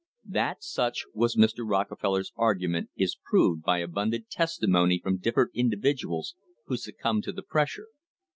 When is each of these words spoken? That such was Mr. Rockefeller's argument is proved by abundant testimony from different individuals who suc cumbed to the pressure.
That 0.25 0.63
such 0.63 1.05
was 1.13 1.35
Mr. 1.35 1.59
Rockefeller's 1.59 2.31
argument 2.35 2.89
is 2.95 3.19
proved 3.23 3.61
by 3.61 3.77
abundant 3.81 4.31
testimony 4.31 4.99
from 4.99 5.17
different 5.19 5.51
individuals 5.53 6.33
who 6.65 6.75
suc 6.75 6.95
cumbed 7.03 7.23
to 7.25 7.31
the 7.31 7.43
pressure. 7.43 7.89